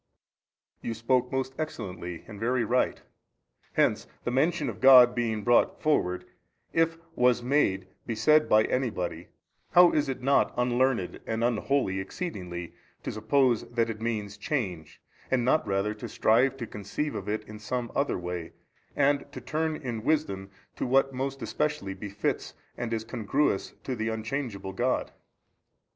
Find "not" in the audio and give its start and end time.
10.23-10.55, 15.45-15.67